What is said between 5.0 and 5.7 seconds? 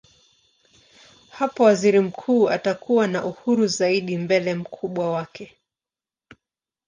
wake.